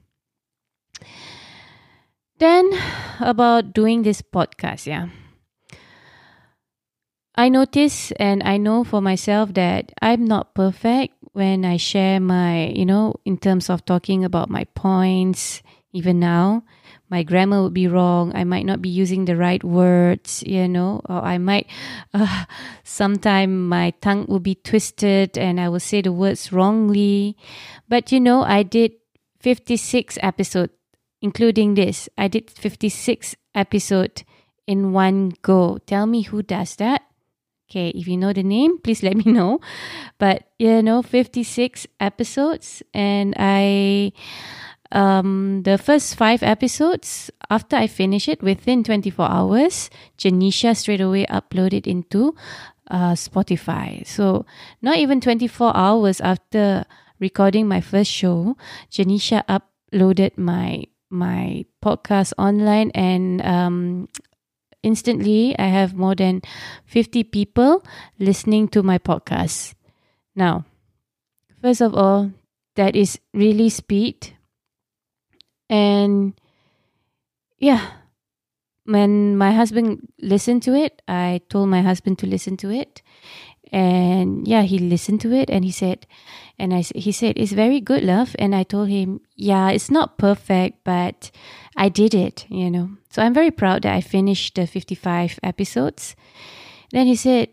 Then 2.39 2.71
about 3.19 3.73
doing 3.73 4.03
this 4.03 4.23
podcast, 4.23 4.87
yeah. 4.87 5.09
I 7.35 7.49
notice 7.49 8.13
and 8.13 8.43
I 8.43 8.59
know 8.59 8.85
for 8.85 9.01
myself 9.01 9.55
that 9.55 9.93
I'm 10.03 10.25
not 10.25 10.55
perfect 10.55 11.15
when 11.33 11.65
I 11.65 11.77
share 11.77 12.21
my, 12.21 12.67
you 12.69 12.85
know, 12.85 13.15
in 13.25 13.39
terms 13.39 13.71
of 13.71 13.85
talking 13.85 14.25
about 14.25 14.51
my 14.51 14.65
points 14.75 15.63
even 15.93 16.21
now. 16.21 16.65
My 17.11 17.23
grammar 17.23 17.63
would 17.63 17.75
be 17.75 17.89
wrong. 17.89 18.33
I 18.35 18.45
might 18.45 18.67
not 18.67 18.83
be 18.83 18.89
using 18.89 19.25
the 19.25 19.37
right 19.37 19.63
words, 19.65 20.45
you 20.47 20.69
know, 20.69 21.01
or 21.09 21.23
I 21.23 21.39
might, 21.39 21.67
uh, 22.13 22.45
sometime 22.85 23.69
my 23.69 23.91
tongue 24.03 24.27
will 24.29 24.41
be 24.41 24.57
twisted 24.57 25.39
and 25.39 25.61
I 25.61 25.69
will 25.69 25.81
say 25.81 26.03
the 26.03 26.13
words 26.13 26.53
wrongly. 26.53 27.37
But, 27.89 28.13
you 28.13 28.21
know, 28.21 28.43
I 28.43 28.63
did 28.63 28.93
56 29.41 30.19
episodes, 30.23 30.73
including 31.23 31.75
this. 31.75 32.09
I 32.19 32.29
did 32.29 32.51
56 32.51 33.37
episode 33.55 34.23
in 34.67 34.93
one 34.93 35.33
go. 35.43 35.79
Tell 35.87 36.07
me 36.07 36.23
who 36.23 36.43
does 36.43 36.77
that. 36.77 37.03
Okay, 37.71 37.91
if 37.91 38.09
you 38.09 38.17
know 38.17 38.33
the 38.33 38.43
name, 38.43 38.79
please 38.79 39.03
let 39.03 39.17
me 39.17 39.33
know. 39.33 39.61
But 40.19 40.49
you 40.59 40.83
know, 40.83 41.03
56 41.03 41.87
episodes 42.01 42.83
and 42.95 43.35
I 43.39 44.13
um 44.93 45.63
the 45.65 45.77
first 45.77 46.17
5 46.17 46.43
episodes 46.43 47.31
after 47.51 47.77
I 47.77 47.87
finish 47.87 48.29
it 48.29 48.43
within 48.43 48.85
24 48.85 49.31
hours, 49.31 49.91
Janisha 50.19 50.77
straight 50.77 51.01
away 51.01 51.27
uploaded 51.27 51.87
into 51.87 52.35
uh, 52.91 53.13
Spotify. 53.13 54.07
So, 54.07 54.47
not 54.83 54.99
even 54.99 55.21
24 55.21 55.77
hours 55.77 56.21
after 56.21 56.85
recording 57.21 57.69
my 57.69 57.81
first 57.81 58.11
show, 58.11 58.57
Janisha 58.91 59.45
uploaded 59.47 60.37
my 60.39 60.85
my 61.11 61.65
podcast 61.83 62.33
online 62.37 62.91
and 62.93 63.41
um, 63.43 64.09
instantly 64.83 65.57
I 65.59 65.67
have 65.67 65.95
more 65.95 66.15
than 66.15 66.43
50 66.85 67.25
people 67.25 67.83
listening 68.19 68.69
to 68.69 68.83
my 68.83 68.99
podcast. 68.99 69.75
Now, 70.37 70.65
first 71.61 71.81
of 71.81 71.95
all, 71.95 72.31
that 72.77 72.95
is 72.95 73.19
really 73.35 73.69
speed. 73.71 74.38
Yeah, 77.59 77.87
when 78.85 79.37
my 79.37 79.53
husband 79.53 80.09
listened 80.21 80.63
to 80.63 80.75
it, 80.75 81.03
I 81.07 81.41
told 81.51 81.69
my 81.69 81.83
husband 81.83 82.19
to 82.21 82.27
listen 82.27 82.57
to 82.59 82.71
it. 82.71 83.03
And 83.71 84.49
yeah, 84.49 84.63
he 84.63 84.79
listened 84.79 85.21
to 85.23 85.33
it 85.33 85.51
and 85.51 85.63
he 85.63 85.71
said, 85.71 86.07
and 86.59 86.73
I 86.73 86.81
he 86.95 87.13
said 87.13 87.37
it's 87.37 87.53
very 87.53 87.81
good, 87.81 88.03
love. 88.03 88.35
And 88.39 88.55
I 88.55 88.63
told 88.63 88.89
him, 88.89 89.21
yeah, 89.37 89.69
it's 89.71 89.91
not 89.91 90.17
perfect, 90.17 90.85
but 90.85 91.31
I 91.77 91.91
did 91.91 92.15
it, 92.15 92.47
you 92.49 92.71
know. 92.71 92.89
So 93.11 93.21
I'm 93.21 93.35
very 93.35 93.51
proud 93.51 93.83
that 93.83 93.95
I 93.95 94.01
finished 94.01 94.55
the 94.55 94.67
55 94.67 95.39
episodes. 95.43 96.17
Then 96.93 97.07
he 97.07 97.17
said, 97.17 97.49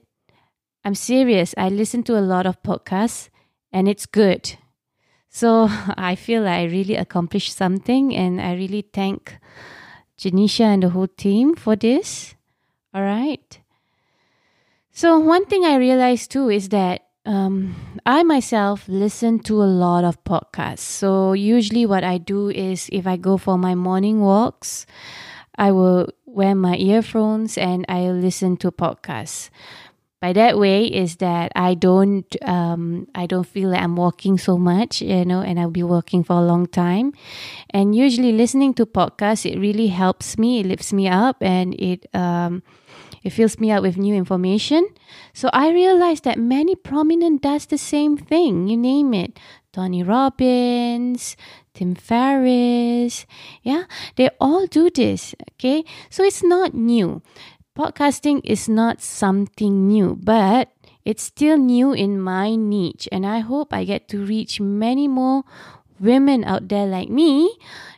I'm 0.85 0.95
serious. 0.95 1.53
I 1.57 1.67
listen 1.67 2.03
to 2.03 2.17
a 2.17 2.23
lot 2.23 2.45
of 2.45 2.63
podcasts 2.63 3.29
and 3.73 3.89
it's 3.89 4.05
good. 4.05 4.55
So 5.35 5.67
I 5.97 6.15
feel 6.15 6.43
like 6.43 6.59
I 6.59 6.63
really 6.63 6.95
accomplished 6.95 7.57
something 7.57 8.15
and 8.15 8.39
I 8.39 8.53
really 8.53 8.87
thank 8.93 9.35
Janisha 10.17 10.61
and 10.61 10.83
the 10.83 10.89
whole 10.89 11.09
team 11.11 11.55
for 11.55 11.75
this. 11.75 12.35
All 12.93 13.01
right. 13.01 13.59
So, 14.93 15.19
one 15.19 15.43
thing 15.45 15.65
I 15.65 15.75
realized 15.75 16.31
too 16.31 16.49
is 16.49 16.69
that 16.69 17.01
um, 17.25 17.75
I 18.05 18.23
myself 18.23 18.87
listen 18.87 19.39
to 19.39 19.61
a 19.61 19.67
lot 19.67 20.05
of 20.05 20.23
podcasts. 20.23 20.87
So, 20.87 21.33
usually, 21.33 21.85
what 21.85 22.05
I 22.05 22.17
do 22.17 22.47
is 22.47 22.87
if 22.93 23.05
I 23.05 23.17
go 23.17 23.35
for 23.35 23.57
my 23.57 23.75
morning 23.75 24.21
walks, 24.21 24.85
I 25.57 25.71
will 25.71 26.07
wear 26.25 26.55
my 26.55 26.77
earphones 26.77 27.57
and 27.57 27.85
I 27.89 28.07
listen 28.07 28.55
to 28.57 28.71
podcasts. 28.71 29.49
By 30.21 30.33
that 30.33 30.57
way 30.57 30.85
is 30.85 31.17
that 31.17 31.51
I 31.55 31.75
don't 31.75 32.25
um, 32.47 33.07
I 33.13 33.25
don't 33.27 33.45
feel 33.45 33.69
like 33.69 33.81
I'm 33.81 33.95
walking 33.95 34.37
so 34.37 34.57
much, 34.57 35.01
you 35.01 35.25
know, 35.25 35.41
and 35.41 35.59
I'll 35.59 35.69
be 35.69 35.83
walking 35.83 36.23
for 36.23 36.33
a 36.33 36.41
long 36.41 36.67
time. 36.67 37.13
And 37.69 37.93
usually 37.95 38.31
listening 38.31 38.73
to 38.75 38.85
podcasts, 38.85 39.45
it 39.45 39.59
really 39.59 39.87
helps 39.87 40.37
me, 40.37 40.61
it 40.61 40.65
lifts 40.65 40.93
me 40.93 41.07
up 41.07 41.37
and 41.41 41.75
it 41.75 42.07
um, 42.15 42.63
it 43.23 43.31
fills 43.31 43.59
me 43.59 43.71
up 43.71 43.81
with 43.81 43.97
new 43.97 44.15
information. 44.15 44.87
So 45.33 45.49
I 45.51 45.71
realized 45.71 46.23
that 46.23 46.37
many 46.37 46.75
prominent 46.75 47.41
does 47.41 47.65
the 47.65 47.77
same 47.77 48.17
thing. 48.17 48.67
You 48.67 48.77
name 48.77 49.13
it. 49.13 49.39
Tony 49.73 50.03
Robbins, 50.03 51.35
Tim 51.73 51.95
Ferriss. 51.95 53.25
Yeah, 53.63 53.83
they 54.15 54.29
all 54.39 54.67
do 54.67 54.89
this. 54.89 55.35
Okay. 55.53 55.83
So 56.09 56.23
it's 56.23 56.43
not 56.43 56.73
new. 56.73 57.21
Podcasting 57.75 58.39
is 58.45 58.69
not 58.69 59.01
something 59.01 59.87
new, 59.87 60.15
but 60.15 60.71
it's 61.03 61.23
still 61.23 61.57
new 61.57 61.91
in 61.91 62.19
my 62.21 62.55
niche. 62.55 63.07
And 63.11 63.25
I 63.25 63.39
hope 63.39 63.73
I 63.73 63.83
get 63.83 64.07
to 64.09 64.23
reach 64.23 64.61
many 64.61 65.07
more 65.07 65.43
women 65.99 66.43
out 66.45 66.69
there 66.69 66.87
like 66.87 67.09
me, 67.09 67.51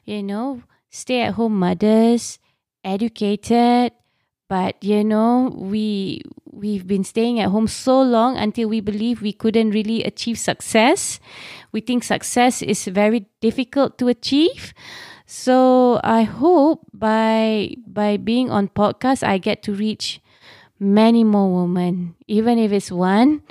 you 0.03 0.23
know, 0.23 0.63
stay 0.89 1.21
at 1.21 1.35
home 1.35 1.59
mothers, 1.59 2.39
educated, 2.83 3.93
but 4.49 4.81
you 4.83 5.03
know, 5.03 5.53
we 5.55 6.21
we've 6.51 6.87
been 6.87 7.03
staying 7.03 7.39
at 7.39 7.49
home 7.49 7.67
so 7.67 8.01
long 8.01 8.35
until 8.35 8.69
we 8.69 8.81
believe 8.81 9.21
we 9.21 9.33
couldn't 9.33 9.69
really 9.71 10.03
achieve 10.03 10.39
success. 10.39 11.19
We 11.71 11.81
think 11.81 12.03
success 12.03 12.63
is 12.63 12.85
very 12.85 13.27
difficult 13.41 13.99
to 13.99 14.07
achieve. 14.07 14.73
So 15.27 15.99
I 16.03 16.23
hope 16.23 16.87
by 16.93 17.75
by 17.85 18.15
being 18.15 18.49
on 18.49 18.69
podcast 18.71 19.27
I 19.27 19.37
get 19.37 19.61
to 19.67 19.75
reach 19.75 20.23
many 20.79 21.23
more 21.27 21.51
women. 21.51 22.15
Even 22.27 22.57
if 22.57 22.71
it's 22.71 22.91
one, 22.91 23.43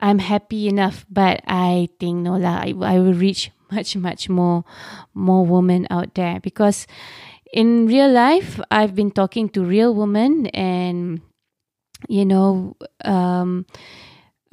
I'm 0.00 0.18
happy 0.18 0.68
enough. 0.68 1.04
But 1.12 1.44
I 1.46 1.88
think 2.00 2.24
no 2.24 2.40
lah, 2.40 2.64
I, 2.64 2.72
I 2.80 2.96
will 2.98 3.12
reach 3.12 3.52
much 3.70 3.92
much 3.96 4.28
more 4.32 4.64
more 5.12 5.44
women 5.44 5.86
out 5.90 6.14
there 6.16 6.40
because 6.40 6.86
in 7.52 7.86
real 7.86 8.10
life, 8.10 8.58
I've 8.70 8.94
been 8.94 9.10
talking 9.10 9.48
to 9.50 9.64
real 9.64 9.94
women, 9.94 10.46
and 10.56 11.20
you 12.08 12.24
know, 12.24 12.76
um, 13.04 13.66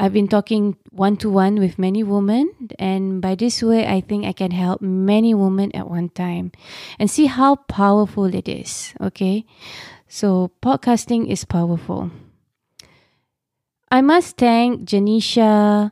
I've 0.04 0.12
been 0.12 0.28
talking 0.28 0.76
one 0.92 1.16
to 1.24 1.30
one 1.30 1.64
with 1.64 1.80
many 1.80 2.04
women, 2.04 2.52
and 2.78 3.22
by 3.22 3.36
this 3.36 3.64
way, 3.64 3.88
I 3.88 4.02
think 4.02 4.26
I 4.26 4.34
can 4.34 4.52
help 4.52 4.82
many 4.82 5.34
women 5.34 5.72
at 5.74 5.88
one 5.90 6.10
time 6.10 6.52
and 7.00 7.10
see 7.10 7.28
how 7.28 7.56
powerful 7.72 8.26
it 8.26 8.50
is. 8.50 8.94
Okay, 9.00 9.46
so 10.10 10.52
podcasting 10.62 11.32
is 11.32 11.46
powerful. 11.46 12.12
I 13.90 14.02
must 14.02 14.36
thank 14.36 14.84
Janisha 14.84 15.90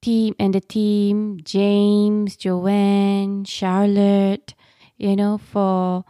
team 0.00 0.36
and 0.38 0.54
the 0.54 0.60
team, 0.60 1.40
James, 1.42 2.36
Joanne, 2.36 3.44
Charlotte, 3.44 4.54
you 4.98 5.16
know, 5.16 5.38
for 5.38 6.04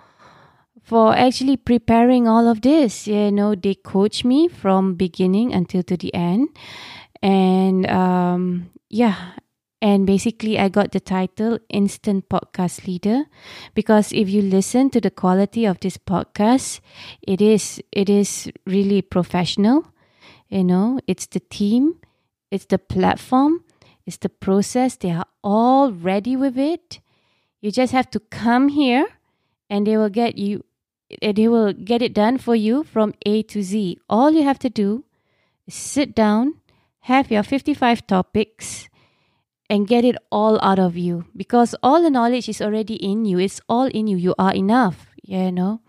for 0.84 1.14
actually 1.16 1.56
preparing 1.56 2.28
all 2.28 2.46
of 2.48 2.62
this. 2.62 3.06
You 3.06 3.32
know, 3.32 3.54
they 3.54 3.74
coach 3.74 4.24
me 4.24 4.48
from 4.48 4.94
beginning 4.94 5.52
until 5.52 5.82
to 5.84 5.96
the 5.96 6.14
end, 6.14 6.48
and 7.22 7.88
um, 7.90 8.70
yeah. 8.88 9.32
And 9.82 10.06
basically, 10.06 10.58
I 10.58 10.70
got 10.70 10.92
the 10.92 11.00
title 11.00 11.58
Instant 11.68 12.30
Podcast 12.30 12.86
Leader 12.86 13.24
because 13.74 14.12
if 14.12 14.30
you 14.30 14.40
listen 14.40 14.88
to 14.90 15.00
the 15.00 15.10
quality 15.10 15.66
of 15.66 15.80
this 15.80 15.98
podcast, 15.98 16.80
it 17.20 17.42
is 17.42 17.82
it 17.92 18.08
is 18.08 18.50
really 18.66 19.02
professional. 19.02 19.84
You 20.48 20.64
know, 20.64 21.00
it's 21.06 21.26
the 21.26 21.40
team, 21.40 22.00
it's 22.50 22.64
the 22.64 22.78
platform, 22.78 23.64
it's 24.06 24.16
the 24.16 24.30
process. 24.30 24.96
They 24.96 25.10
are 25.10 25.26
all 25.42 25.92
ready 25.92 26.36
with 26.36 26.56
it 26.56 27.00
you 27.64 27.70
just 27.72 27.94
have 27.94 28.10
to 28.10 28.20
come 28.20 28.68
here 28.68 29.06
and 29.70 29.86
they 29.86 29.96
will 29.96 30.10
get 30.10 30.36
you 30.36 30.62
they 31.20 31.48
will 31.48 31.72
get 31.72 32.02
it 32.02 32.14
done 32.14 32.38
for 32.38 32.54
you 32.54 32.84
from 32.84 33.14
A 33.26 33.42
to 33.44 33.62
Z. 33.62 33.98
All 34.08 34.30
you 34.30 34.42
have 34.42 34.58
to 34.60 34.70
do 34.70 35.04
is 35.66 35.74
sit 35.74 36.14
down, 36.14 36.54
have 37.00 37.30
your 37.30 37.42
55 37.42 38.06
topics 38.06 38.88
and 39.70 39.88
get 39.88 40.04
it 40.04 40.16
all 40.30 40.58
out 40.62 40.78
of 40.78 40.96
you 40.96 41.24
because 41.36 41.74
all 41.82 42.02
the 42.02 42.10
knowledge 42.10 42.48
is 42.48 42.60
already 42.60 42.94
in 42.96 43.24
you. 43.24 43.38
It's 43.38 43.60
all 43.68 43.86
in 43.86 44.06
you. 44.06 44.16
You 44.16 44.34
are 44.38 44.54
enough, 44.54 45.06
you 45.22 45.50
know. 45.50 45.80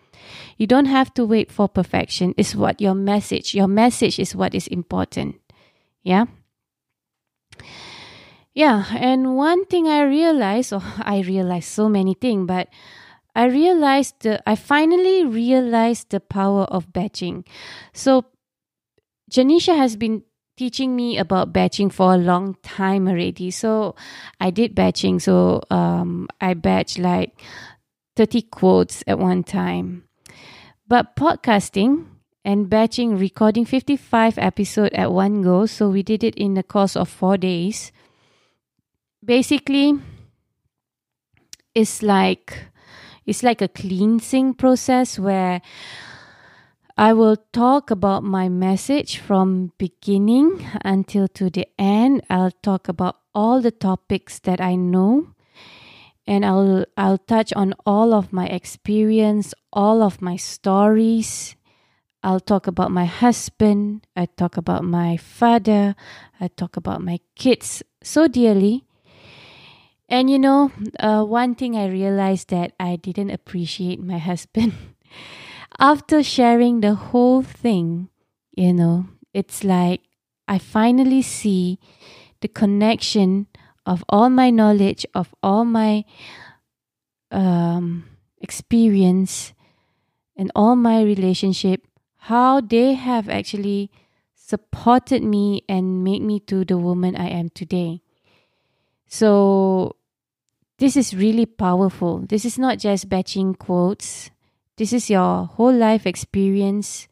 You 0.58 0.68
don't 0.68 0.86
have 0.86 1.14
to 1.16 1.26
wait 1.26 1.52
for 1.52 1.68
perfection. 1.68 2.34
It's 2.38 2.56
what 2.56 2.82
your 2.82 2.96
message. 2.96 3.54
Your 3.54 3.68
message 3.68 4.20
is 4.20 4.36
what 4.36 4.56
is 4.56 4.68
important. 4.68 5.36
Yeah. 6.04 6.26
Yeah, 8.54 8.86
and 8.96 9.36
one 9.36 9.66
thing 9.66 9.88
I 9.88 10.04
realized, 10.04 10.72
or 10.72 10.82
I 11.00 11.20
realized 11.20 11.68
so 11.68 11.90
many 11.90 12.14
things, 12.14 12.48
but 12.48 12.70
I 13.36 13.46
realized, 13.46 14.22
the, 14.22 14.42
I 14.50 14.56
finally 14.56 15.26
realized 15.26 16.10
the 16.10 16.20
power 16.20 16.64
of 16.64 16.94
batching. 16.94 17.46
So, 17.94 18.26
Janisha 19.30 19.76
has 19.76 19.96
been 19.96 20.24
teaching 20.58 20.96
me 20.96 21.18
about 21.18 21.52
batching 21.52 21.90
for 21.90 22.14
a 22.14 22.18
long 22.18 22.56
time 22.64 23.08
already. 23.08 23.52
So, 23.52 23.96
I 24.40 24.52
did 24.52 24.74
batching. 24.74 25.20
So, 25.20 25.62
um, 25.70 26.28
I 26.40 26.54
batch 26.54 26.98
like 26.98 27.40
30 28.16 28.44
quotes 28.44 29.04
at 29.06 29.20
one 29.20 29.44
time. 29.44 30.06
But 30.88 31.16
podcasting 31.16 32.06
and 32.46 32.70
batching, 32.70 33.18
recording 33.18 33.66
55 33.66 34.38
episode 34.38 34.94
at 34.94 35.12
one 35.12 35.42
go. 35.42 35.66
So, 35.66 35.90
we 35.90 36.04
did 36.04 36.24
it 36.24 36.36
in 36.36 36.54
the 36.54 36.64
course 36.64 36.96
of 36.96 37.10
four 37.10 37.38
days 37.38 37.92
basically 39.26 40.00
it's 41.74 42.04
like 42.04 42.70
it's 43.26 43.44
like 43.44 43.62
a 43.62 43.68
cleansing 43.68 44.54
process 44.56 45.20
where 45.20 45.62
I 46.98 47.14
will 47.14 47.38
talk 47.52 47.92
about 47.92 48.24
my 48.24 48.48
message 48.48 49.18
from 49.18 49.74
beginning 49.78 50.66
until 50.86 51.28
to 51.30 51.50
the 51.50 51.68
end. 51.78 52.24
I'll 52.30 52.56
talk 52.64 52.88
about 52.88 53.18
all 53.34 53.62
the 53.62 53.72
topics 53.72 54.40
that 54.40 54.62
I 54.62 54.76
know 54.76 55.36
and 56.28 56.46
I'll 56.46 56.86
I'll 56.98 57.18
touch 57.18 57.54
on 57.54 57.74
all 57.86 58.14
of 58.14 58.34
my 58.34 58.48
experience, 58.48 59.54
all 59.72 60.02
of 60.02 60.22
my 60.22 60.36
stories. 60.36 61.56
I'll 62.24 62.40
talk 62.40 62.66
about 62.66 62.92
my 62.92 63.06
husband, 63.06 64.08
I 64.16 64.26
talk 64.26 64.58
about 64.58 64.84
my 64.84 65.16
father, 65.16 65.96
I 66.42 66.48
talk 66.48 66.76
about 66.76 67.04
my 67.04 67.20
kids 67.36 67.84
so 68.02 68.28
dearly. 68.28 68.86
And 70.08 70.30
you 70.30 70.38
know, 70.38 70.72
uh, 71.00 71.24
one 71.24 71.56
thing 71.56 71.76
I 71.76 71.88
realized 71.88 72.50
that 72.50 72.74
I 72.80 72.96
didn't 72.96 73.32
appreciate 73.32 74.00
my 74.00 74.18
husband. 74.18 74.74
After 75.80 76.24
sharing 76.24 76.82
the 76.82 76.96
whole 76.96 77.42
thing, 77.42 78.10
you 78.56 78.74
know, 78.74 79.08
it's 79.34 79.64
like 79.64 80.02
I 80.48 80.58
finally 80.60 81.22
see 81.22 81.80
the 82.42 82.48
connection 82.48 83.48
of 83.86 84.04
all 84.10 84.30
my 84.30 84.50
knowledge, 84.52 85.06
of 85.16 85.34
all 85.44 85.66
my 85.66 86.06
um, 87.32 88.06
experience, 88.42 89.54
and 90.38 90.52
all 90.56 90.76
my 90.78 91.04
relationship, 91.04 91.88
how 92.32 92.62
they 92.62 92.94
have 92.96 93.30
actually 93.30 93.92
supported 94.36 95.24
me 95.24 95.64
and 95.70 96.04
made 96.04 96.24
me 96.24 96.40
to 96.42 96.66
the 96.66 96.78
woman 96.78 97.16
I 97.18 97.30
am 97.30 97.50
today. 97.50 98.02
So, 99.08 99.96
this 100.78 100.98
is 100.98 101.16
really 101.16 101.46
powerful. 101.46 102.20
This 102.20 102.44
is 102.44 102.60
not 102.60 102.80
just 102.80 103.08
batching 103.08 103.56
quotes. 103.56 104.30
This 104.78 104.92
is 104.92 105.10
your 105.10 105.46
whole 105.46 105.74
life 105.74 106.06
experience 106.06 107.08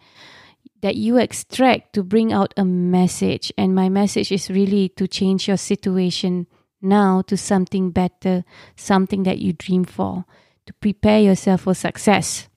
that 0.82 0.98
you 0.98 1.18
extract 1.18 1.94
to 1.94 2.04
bring 2.04 2.34
out 2.34 2.54
a 2.58 2.66
message. 2.66 3.54
And 3.58 3.74
my 3.74 3.88
message 3.88 4.34
is 4.34 4.50
really 4.50 4.90
to 4.90 5.08
change 5.08 5.48
your 5.48 5.56
situation 5.58 6.46
now 6.82 7.22
to 7.22 7.38
something 7.38 7.92
better, 7.92 8.44
something 8.76 9.24
that 9.24 9.40
you 9.40 9.54
dream 9.54 9.86
for, 9.86 10.26
to 10.66 10.74
prepare 10.74 11.22
yourself 11.22 11.62
for 11.62 11.74
success. 11.74 12.50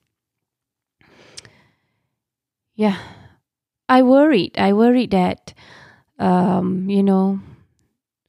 Yeah, 2.75 2.97
I 3.87 4.03
worried. 4.03 4.57
I 4.57 4.73
worried 4.73 5.11
that, 5.11 5.53
um, 6.19 6.89
you 6.89 7.01
know, 7.01 7.39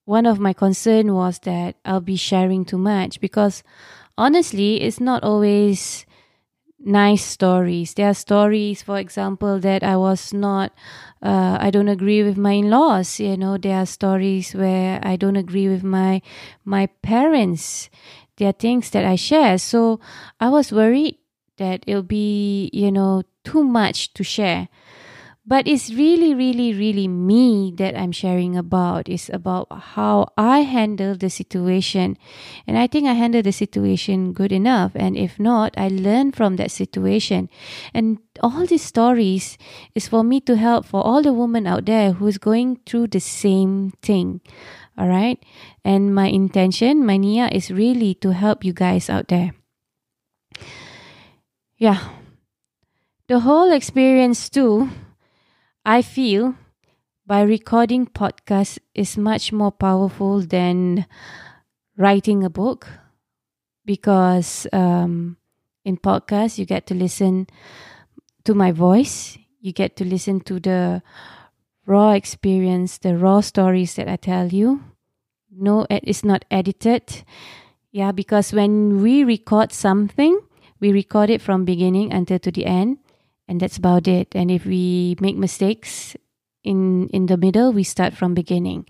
one 0.08 0.24
of 0.24 0.40
my 0.40 0.54
concern 0.54 1.14
was 1.14 1.38
that 1.40 1.76
I'll 1.84 2.00
be 2.00 2.16
sharing 2.16 2.64
too 2.64 2.78
much 2.78 3.20
because 3.20 3.62
honestly, 4.16 4.80
it's 4.82 5.00
not 5.00 5.22
always 5.22 6.06
nice 6.80 7.24
stories. 7.24 7.94
There 7.94 8.08
are 8.08 8.14
stories, 8.14 8.82
for 8.82 8.98
example, 8.98 9.58
that 9.60 9.82
I 9.82 9.96
was 9.96 10.32
not, 10.32 10.72
uh, 11.22 11.58
I 11.60 11.70
don't 11.70 11.88
agree 11.88 12.22
with 12.22 12.36
my 12.38 12.52
in-laws. 12.52 13.20
You 13.20 13.36
know, 13.36 13.58
there 13.58 13.78
are 13.78 13.86
stories 13.86 14.54
where 14.54 15.00
I 15.02 15.16
don't 15.16 15.36
agree 15.36 15.68
with 15.68 15.82
my 15.84 16.22
my 16.64 16.86
parents. 17.02 17.90
There 18.36 18.48
are 18.48 18.52
things 18.52 18.90
that 18.90 19.04
I 19.04 19.16
share. 19.16 19.58
So 19.58 20.00
I 20.40 20.48
was 20.48 20.72
worried 20.72 21.16
that 21.58 21.82
it'll 21.86 22.02
be, 22.06 22.70
you 22.72 22.92
know, 22.92 23.22
too 23.44 23.64
much 23.64 24.14
to 24.14 24.22
share 24.24 24.68
but 25.48 25.66
it's 25.66 25.88
really 25.88 26.34
really 26.34 26.74
really 26.76 27.08
me 27.08 27.72
that 27.80 27.96
i'm 27.96 28.12
sharing 28.12 28.54
about. 28.54 29.08
It's 29.08 29.30
about 29.32 29.66
how 29.96 30.28
i 30.36 30.60
handle 30.60 31.16
the 31.16 31.30
situation. 31.30 32.18
And 32.66 32.76
i 32.76 32.86
think 32.86 33.08
i 33.08 33.14
handle 33.14 33.40
the 33.40 33.52
situation 33.52 34.34
good 34.34 34.52
enough. 34.52 34.92
And 34.94 35.16
if 35.16 35.40
not 35.40 35.72
i 35.78 35.88
learn 35.88 36.32
from 36.32 36.56
that 36.56 36.70
situation. 36.70 37.48
And 37.94 38.18
all 38.42 38.66
these 38.66 38.84
stories 38.84 39.56
is 39.94 40.06
for 40.06 40.22
me 40.22 40.40
to 40.42 40.56
help 40.56 40.84
for 40.84 41.00
all 41.00 41.22
the 41.22 41.32
women 41.32 41.66
out 41.66 41.86
there 41.86 42.12
who's 42.12 42.36
going 42.36 42.80
through 42.84 43.08
the 43.08 43.20
same 43.20 43.96
thing. 44.02 44.42
All 44.98 45.08
right 45.08 45.40
and 45.82 46.14
my 46.14 46.28
intention 46.28 47.06
my 47.06 47.16
nia 47.16 47.48
is 47.48 47.70
really 47.72 48.12
to 48.20 48.36
help 48.36 48.64
you 48.64 48.74
guys 48.74 49.08
out 49.08 49.28
there. 49.28 49.56
Yeah. 51.78 52.04
The 53.28 53.40
whole 53.40 53.72
experience 53.72 54.48
too 54.50 54.90
I 55.84 56.02
feel 56.02 56.54
by 57.26 57.42
recording 57.42 58.06
podcasts 58.06 58.78
is 58.94 59.16
much 59.16 59.52
more 59.52 59.72
powerful 59.72 60.40
than 60.40 61.06
writing 61.96 62.44
a 62.44 62.50
book 62.50 62.88
because 63.84 64.66
um, 64.72 65.36
in 65.84 65.96
podcasts 65.96 66.58
you 66.58 66.64
get 66.64 66.86
to 66.86 66.94
listen 66.94 67.46
to 68.44 68.54
my 68.54 68.72
voice, 68.72 69.38
you 69.60 69.72
get 69.72 69.96
to 69.96 70.04
listen 70.04 70.40
to 70.40 70.60
the 70.60 71.02
raw 71.86 72.12
experience, 72.12 72.98
the 72.98 73.16
raw 73.16 73.40
stories 73.40 73.94
that 73.94 74.08
I 74.08 74.16
tell 74.16 74.48
you. 74.48 74.82
No, 75.50 75.86
it's 75.90 76.24
not 76.24 76.44
edited. 76.50 77.24
Yeah, 77.90 78.12
because 78.12 78.52
when 78.52 79.02
we 79.02 79.24
record 79.24 79.72
something, 79.72 80.40
we 80.80 80.92
record 80.92 81.30
it 81.30 81.40
from 81.40 81.64
beginning 81.64 82.12
until 82.12 82.38
to 82.40 82.52
the 82.52 82.66
end 82.66 82.98
and 83.48 83.60
that's 83.60 83.76
about 83.78 84.06
it. 84.06 84.34
And 84.34 84.50
if 84.50 84.64
we 84.66 85.16
make 85.20 85.36
mistakes 85.36 86.14
in 86.62 87.08
in 87.08 87.26
the 87.26 87.36
middle 87.36 87.72
we 87.72 87.82
start 87.82 88.14
from 88.14 88.34
beginning. 88.34 88.86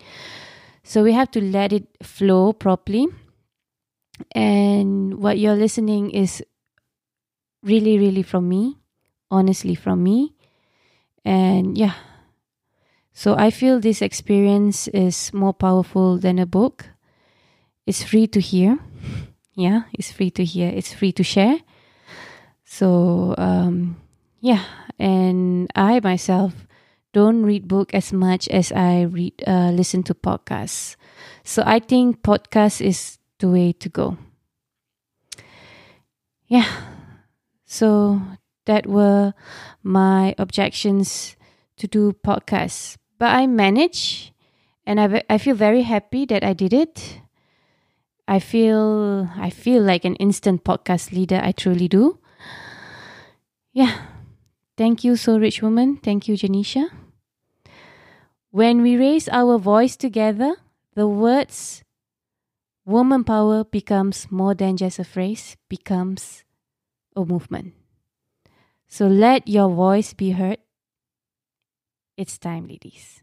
So 0.82 1.02
we 1.04 1.12
have 1.12 1.30
to 1.32 1.40
let 1.40 1.72
it 1.72 1.86
flow 2.02 2.52
properly. 2.52 3.06
And 4.34 5.18
what 5.22 5.38
you're 5.38 5.54
listening 5.56 6.10
is 6.10 6.42
really 7.62 7.98
really 7.98 8.22
from 8.22 8.48
me 8.48 8.78
honestly 9.30 9.74
from 9.74 10.02
me. 10.02 10.34
And 11.24 11.76
yeah. 11.78 11.94
So 13.12 13.34
i 13.36 13.50
feel 13.50 13.80
this 13.80 14.02
experience 14.02 14.88
is 14.88 15.32
more 15.34 15.54
powerful 15.54 16.18
than 16.18 16.38
a 16.38 16.46
book. 16.46 16.86
It's 17.86 18.02
free 18.02 18.26
to 18.28 18.40
hear. 18.40 18.78
Yeah 19.58 19.90
it's 19.92 20.12
free 20.12 20.30
to 20.38 20.44
hear. 20.44 20.70
It's 20.70 20.94
free 20.94 21.10
to 21.12 21.24
share. 21.24 21.58
So 22.64 23.34
um 23.36 23.96
yeah, 24.40 24.64
and 24.98 25.70
I 25.74 26.00
myself 26.00 26.66
don't 27.12 27.42
read 27.42 27.66
book 27.66 27.94
as 27.94 28.12
much 28.12 28.48
as 28.48 28.72
I 28.72 29.02
read 29.02 29.34
uh, 29.46 29.70
listen 29.70 30.02
to 30.04 30.14
podcasts. 30.14 30.96
So 31.44 31.62
I 31.64 31.78
think 31.78 32.22
podcast 32.22 32.80
is 32.80 33.18
the 33.38 33.48
way 33.48 33.72
to 33.72 33.88
go. 33.88 34.18
Yeah. 36.46 36.68
So 37.66 38.20
that 38.66 38.86
were 38.86 39.34
my 39.82 40.34
objections 40.38 41.36
to 41.76 41.86
do 41.86 42.12
podcasts. 42.24 42.96
But 43.18 43.34
I 43.34 43.46
manage 43.46 44.32
and 44.86 45.00
I, 45.00 45.22
I 45.28 45.38
feel 45.38 45.54
very 45.54 45.82
happy 45.82 46.24
that 46.26 46.44
I 46.44 46.52
did 46.52 46.72
it. 46.72 47.20
I 48.26 48.38
feel 48.40 49.28
I 49.36 49.50
feel 49.50 49.82
like 49.82 50.04
an 50.04 50.16
instant 50.16 50.64
podcast 50.64 51.12
leader. 51.12 51.40
I 51.42 51.52
truly 51.52 51.88
do. 51.88 52.18
Yeah. 53.72 54.17
Thank 54.78 55.02
you, 55.02 55.16
Soul 55.16 55.40
Rich 55.40 55.60
Woman. 55.60 55.96
Thank 55.96 56.28
you, 56.28 56.36
Janisha. 56.36 56.86
When 58.52 58.80
we 58.80 58.96
raise 58.96 59.28
our 59.28 59.58
voice 59.58 59.96
together, 59.96 60.54
the 60.94 61.08
words 61.08 61.82
woman 62.86 63.24
power 63.24 63.64
becomes 63.64 64.30
more 64.30 64.54
than 64.54 64.76
just 64.76 65.00
a 65.00 65.04
phrase, 65.04 65.56
becomes 65.68 66.44
a 67.16 67.24
movement. 67.24 67.74
So 68.86 69.08
let 69.08 69.48
your 69.48 69.68
voice 69.68 70.14
be 70.14 70.30
heard. 70.30 70.58
It's 72.16 72.38
time, 72.38 72.68
ladies. 72.68 73.22